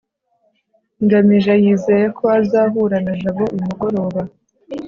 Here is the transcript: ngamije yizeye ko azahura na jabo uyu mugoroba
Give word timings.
ngamije 1.03 1.53
yizeye 1.63 2.05
ko 2.17 2.23
azahura 2.39 2.97
na 3.05 3.13
jabo 3.21 3.43
uyu 3.53 3.65
mugoroba 3.69 4.21